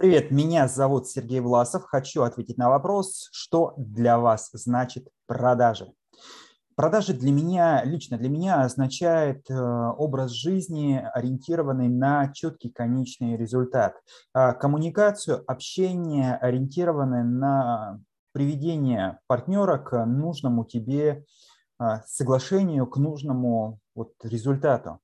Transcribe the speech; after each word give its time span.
Привет, 0.00 0.30
меня 0.30 0.66
зовут 0.66 1.08
Сергей 1.08 1.40
Власов. 1.40 1.84
Хочу 1.84 2.22
ответить 2.22 2.56
на 2.56 2.70
вопрос, 2.70 3.28
что 3.32 3.74
для 3.76 4.18
вас 4.18 4.48
значит 4.54 5.06
продажи. 5.26 5.92
Продажи 6.74 7.12
для 7.12 7.30
меня, 7.30 7.84
лично 7.84 8.16
для 8.16 8.30
меня, 8.30 8.62
означает 8.62 9.44
э, 9.50 9.54
образ 9.54 10.30
жизни, 10.30 11.06
ориентированный 11.12 11.88
на 11.90 12.32
четкий 12.32 12.70
конечный 12.70 13.36
результат. 13.36 13.92
А 14.32 14.54
коммуникацию, 14.54 15.44
общение, 15.46 16.34
ориентированное 16.34 17.22
на 17.22 18.00
приведение 18.32 19.18
партнера 19.26 19.76
к 19.76 20.06
нужному 20.06 20.64
тебе 20.64 21.26
а, 21.78 22.02
соглашению, 22.06 22.86
к 22.86 22.96
нужному 22.96 23.80
вот 23.94 24.12
результату. 24.22 25.00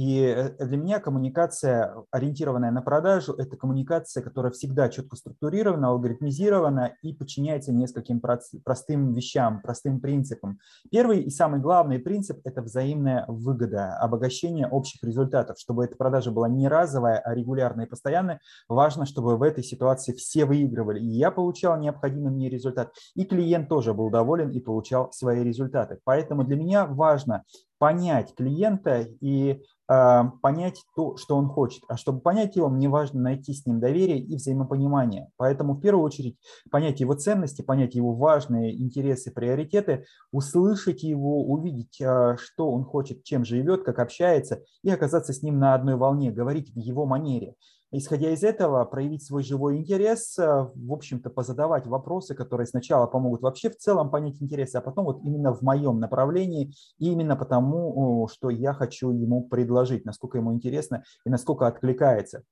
И 0.00 0.22
э, 0.22 0.64
для 0.64 0.78
меня 0.78 0.98
коммуникация, 0.98 1.94
ориентированная 2.10 2.70
на 2.70 2.80
продажу, 2.80 3.34
это 3.34 3.58
коммуникация, 3.58 4.22
которая 4.22 4.50
всегда 4.50 4.88
четко 4.88 5.14
структурирована, 5.14 5.88
алгоритмизирована 5.88 6.94
и 7.02 7.12
подчиняется 7.12 7.70
нескольким 7.70 8.18
простым 8.64 9.12
вещам, 9.12 9.60
простым 9.60 10.00
принципам. 10.00 10.58
Первый 10.90 11.20
и 11.20 11.28
самый 11.28 11.60
главный 11.60 11.98
принцип– 11.98 12.40
это 12.44 12.62
взаимная 12.62 13.26
выгода, 13.28 13.98
обогащение 13.98 14.66
общих 14.66 15.04
результатов. 15.04 15.58
Чтобы 15.58 15.84
эта 15.84 15.96
продажа 15.96 16.30
была 16.30 16.48
не 16.48 16.66
разовая, 16.66 17.18
а 17.18 17.34
регулярная 17.34 17.84
и 17.84 17.88
постоянная, 17.88 18.40
важно, 18.70 19.04
чтобы 19.04 19.36
в 19.36 19.42
этой 19.42 19.62
ситуации 19.62 20.14
все 20.14 20.46
выигрывали. 20.46 21.00
И 21.00 21.08
я 21.08 21.30
получал 21.30 21.78
необходимый 21.78 22.32
мне 22.32 22.48
результат, 22.48 22.90
и 23.14 23.26
клиент 23.26 23.68
тоже 23.68 23.92
был 23.92 24.08
доволен 24.08 24.48
и 24.48 24.60
получал 24.60 25.12
свои 25.12 25.44
результаты. 25.44 25.98
Поэтому 26.04 26.44
для 26.44 26.56
меня 26.56 26.86
важно 26.86 27.44
понять 27.80 28.34
клиента 28.34 29.06
и 29.22 29.62
э, 29.88 30.22
понять 30.42 30.82
то, 30.94 31.16
что 31.16 31.36
он 31.36 31.48
хочет. 31.48 31.82
А 31.88 31.96
чтобы 31.96 32.20
понять 32.20 32.54
его, 32.54 32.68
мне 32.68 32.90
важно 32.90 33.22
найти 33.22 33.54
с 33.54 33.64
ним 33.64 33.80
доверие 33.80 34.18
и 34.18 34.36
взаимопонимание. 34.36 35.30
Поэтому 35.38 35.72
в 35.72 35.80
первую 35.80 36.04
очередь 36.04 36.36
понять 36.70 37.00
его 37.00 37.14
ценности, 37.14 37.62
понять 37.62 37.94
его 37.94 38.14
важные 38.14 38.78
интересы, 38.78 39.32
приоритеты, 39.32 40.04
услышать 40.30 41.02
его, 41.02 41.42
увидеть, 41.42 41.98
э, 42.02 42.36
что 42.38 42.70
он 42.70 42.84
хочет, 42.84 43.24
чем 43.24 43.46
живет, 43.46 43.82
как 43.82 43.98
общается, 43.98 44.62
и 44.82 44.90
оказаться 44.90 45.32
с 45.32 45.42
ним 45.42 45.58
на 45.58 45.72
одной 45.72 45.96
волне, 45.96 46.30
говорить 46.30 46.70
в 46.74 46.78
его 46.78 47.06
манере. 47.06 47.54
Исходя 47.92 48.30
из 48.30 48.44
этого, 48.44 48.84
проявить 48.84 49.24
свой 49.24 49.42
живой 49.42 49.76
интерес, 49.76 50.38
э, 50.38 50.68
в 50.74 50.92
общем-то, 50.92 51.28
позадавать 51.28 51.88
вопросы, 51.88 52.36
которые 52.36 52.68
сначала 52.68 53.06
помогут 53.06 53.42
вообще 53.42 53.68
в 53.68 53.76
целом 53.76 54.10
понять 54.10 54.40
интерес, 54.40 54.76
а 54.76 54.80
потом 54.80 55.06
вот 55.06 55.24
именно 55.24 55.52
в 55.52 55.62
моем 55.62 55.98
направлении, 55.98 56.72
именно 56.98 57.34
потому, 57.34 58.28
что 58.32 58.48
я 58.50 58.74
хочу 58.74 59.10
ему 59.10 59.42
предложить, 59.42 60.04
насколько 60.04 60.38
ему 60.38 60.52
интересно 60.54 61.02
и 61.26 61.30
насколько 61.30 61.66
откликается. 61.66 62.44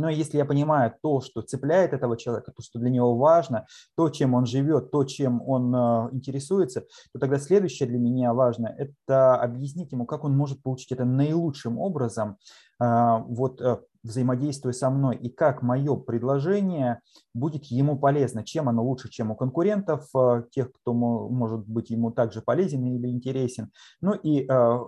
Но 0.00 0.08
если 0.08 0.38
я 0.38 0.44
понимаю 0.44 0.94
то, 1.02 1.20
что 1.20 1.42
цепляет 1.42 1.92
этого 1.92 2.16
человека, 2.16 2.52
то, 2.52 2.62
что 2.62 2.78
для 2.78 2.90
него 2.90 3.16
важно, 3.16 3.66
то, 3.96 4.08
чем 4.10 4.34
он 4.34 4.46
живет, 4.46 4.90
то, 4.90 5.04
чем 5.04 5.42
он 5.46 5.74
э, 5.74 6.08
интересуется, 6.12 6.82
то 7.12 7.18
тогда 7.20 7.38
следующее 7.38 7.88
для 7.88 7.98
меня 7.98 8.32
важно– 8.34 8.74
это 8.78 9.36
объяснить 9.36 9.92
ему, 9.92 10.06
как 10.06 10.24
он 10.24 10.36
может 10.36 10.62
получить 10.62 10.92
это 10.92 11.04
наилучшим 11.04 11.78
образом, 11.78 12.36
э, 12.80 12.84
вот 13.26 13.60
взаимодействуя 14.02 14.72
со 14.72 14.90
мной, 14.90 15.16
и 15.16 15.28
как 15.28 15.62
мое 15.62 15.96
предложение 15.96 17.00
будет 17.34 17.66
ему 17.66 17.98
полезно, 17.98 18.44
чем 18.44 18.68
оно 18.68 18.82
лучше, 18.82 19.10
чем 19.10 19.30
у 19.30 19.36
конкурентов, 19.36 20.08
э, 20.14 20.44
тех, 20.50 20.72
кто 20.72 20.92
может 20.94 21.66
быть 21.66 21.90
ему 21.90 22.10
также 22.10 22.40
полезен 22.40 22.84
или 22.86 23.08
интересен. 23.08 23.70
Ну 24.00 24.14
и 24.14 24.46
э, 24.48 24.78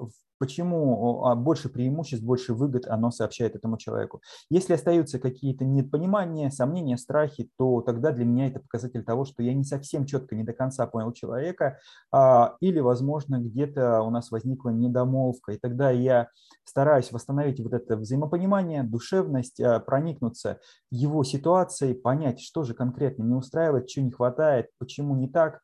почему 0.42 1.24
а, 1.24 1.36
больше 1.36 1.68
преимуществ, 1.68 2.24
больше 2.24 2.52
выгод 2.52 2.88
оно 2.88 3.12
сообщает 3.12 3.54
этому 3.54 3.78
человеку. 3.78 4.22
Если 4.50 4.72
остаются 4.72 5.20
какие-то 5.20 5.64
непонимания, 5.64 6.50
сомнения, 6.50 6.98
страхи, 6.98 7.48
то 7.56 7.80
тогда 7.80 8.10
для 8.10 8.24
меня 8.24 8.48
это 8.48 8.58
показатель 8.58 9.04
того, 9.04 9.24
что 9.24 9.44
я 9.44 9.54
не 9.54 9.62
совсем 9.62 10.04
четко, 10.04 10.34
не 10.34 10.42
до 10.42 10.52
конца 10.52 10.88
понял 10.88 11.12
человека, 11.12 11.78
а, 12.10 12.56
или, 12.58 12.80
возможно, 12.80 13.38
где-то 13.38 14.02
у 14.02 14.10
нас 14.10 14.32
возникла 14.32 14.70
недомолвка, 14.70 15.52
и 15.52 15.58
тогда 15.58 15.92
я 15.92 16.26
стараюсь 16.64 17.12
восстановить 17.12 17.60
вот 17.60 17.72
это 17.72 17.96
взаимопонимание, 17.96 18.82
душевность, 18.82 19.60
а, 19.60 19.78
проникнуться 19.78 20.58
его 20.90 21.22
ситуацией, 21.22 21.94
понять, 21.94 22.40
что 22.40 22.64
же 22.64 22.74
конкретно 22.74 23.22
не 23.22 23.34
устраивает, 23.34 23.88
что 23.88 24.02
не 24.02 24.10
хватает, 24.10 24.70
почему 24.78 25.14
не 25.14 25.28
так, 25.28 25.60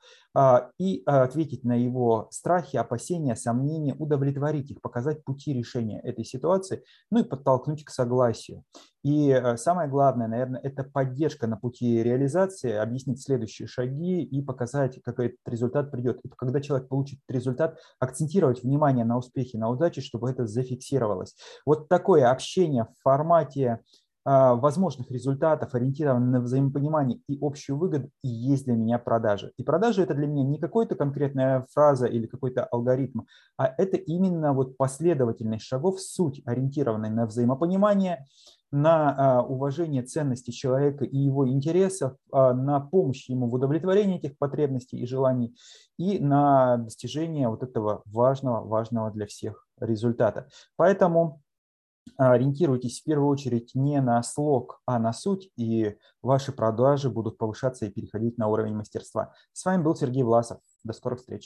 и 0.79 1.03
ответить 1.05 1.65
на 1.65 1.73
его 1.73 2.29
страхи, 2.31 2.77
опасения, 2.77 3.35
сомнения, 3.35 3.97
удовлетворить 3.99 4.68
их, 4.71 4.81
показать 4.81 5.25
пути 5.25 5.53
решения 5.53 6.01
этой 6.01 6.25
ситуации, 6.25 6.83
ну 7.11 7.21
и 7.21 7.25
подтолкнуть 7.25 7.85
к 7.85 7.91
согласию. 7.91 8.65
И 9.05 9.31
э, 9.31 9.57
самое 9.57 9.89
главное, 9.89 10.27
наверное, 10.27 10.61
это 10.61 10.85
поддержка 10.85 11.47
на 11.47 11.57
пути 11.57 12.03
реализации, 12.03 12.73
объяснить 12.73 13.23
следующие 13.23 13.69
шаги 13.69 14.23
и 14.23 14.43
показать, 14.43 15.01
как 15.03 15.21
этот 15.21 15.39
результат 15.47 15.91
придет. 15.91 16.21
И 16.25 16.29
когда 16.29 16.61
человек 16.61 16.89
получит 16.89 17.21
результат, 17.29 17.79
акцентировать 18.01 18.63
внимание 18.63 19.05
на 19.05 19.17
успехе, 19.17 19.59
на 19.59 19.71
удаче, 19.71 20.01
чтобы 20.01 20.31
это 20.31 20.47
зафиксировалось. 20.47 21.37
Вот 21.65 21.89
такое 21.89 22.31
общение 22.31 22.85
в 22.85 23.03
формате 23.03 23.81
возможных 24.25 25.11
результатов, 25.11 25.75
ориентированных 25.75 26.31
на 26.31 26.41
взаимопонимание 26.41 27.21
и 27.29 27.39
общую 27.41 27.79
выгоду, 27.79 28.11
и 28.23 28.29
есть 28.29 28.65
для 28.65 28.75
меня 28.75 28.99
продажи. 28.99 29.53
И 29.57 29.63
продажи 29.63 30.03
это 30.03 30.15
для 30.15 30.27
меня 30.27 30.45
не 30.45 30.59
какая-то 30.59 30.97
конкретная 30.97 31.67
фраза 31.73 32.07
или 32.07 32.27
какой-то 32.27 32.65
алгоритм, 32.65 33.23
а 33.57 33.73
это 33.79 33.97
именно 33.97 34.53
вот 34.53 34.77
последовательность 34.77 35.65
шагов, 35.65 36.01
суть, 36.01 36.43
ориентированная 36.45 37.11
на 37.11 37.27
взаимопонимание, 37.27 38.27
на 38.71 39.39
а, 39.39 39.43
уважение 39.43 40.03
ценностей 40.03 40.53
человека 40.53 41.05
и 41.05 41.17
его 41.17 41.49
интересов, 41.49 42.17
а, 42.33 42.53
на 42.53 42.81
помощь 42.81 43.29
ему 43.29 43.49
в 43.49 43.55
удовлетворении 43.55 44.19
этих 44.19 44.37
потребностей 44.37 44.99
и 44.99 45.07
желаний 45.07 45.57
и 45.97 46.19
на 46.19 46.77
достижение 46.77 47.49
вот 47.49 47.63
этого 47.63 48.03
важного, 48.05 48.67
важного 48.67 49.11
для 49.11 49.27
всех 49.27 49.67
результата. 49.81 50.49
Поэтому 50.77 51.41
ориентируйтесь 52.17 53.01
в 53.01 53.05
первую 53.05 53.29
очередь 53.29 53.75
не 53.75 54.01
на 54.01 54.23
слог, 54.23 54.81
а 54.87 54.99
на 54.99 55.13
суть, 55.13 55.51
и 55.57 55.97
ваши 56.23 56.53
продажи 56.53 57.11
будут 57.11 57.39
повышаться 57.39 57.87
и 57.87 57.91
переходить 57.91 58.39
на 58.39 58.49
уровень 58.49 58.75
мастерства. 58.75 59.35
С 59.53 59.65
вами 59.65 59.83
был 59.83 59.95
Сергей 59.95 60.23
Власов. 60.23 60.59
До 60.85 60.93
скорых 60.93 61.21
встреч. 61.21 61.37